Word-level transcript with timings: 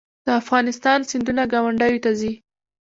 د 0.25 0.27
افغانستان 0.41 0.99
سیندونه 1.09 1.43
ګاونډیو 1.53 2.01
ته 2.03 2.11
ځي 2.19 2.33